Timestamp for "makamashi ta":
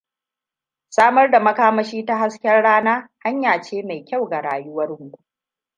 1.39-2.17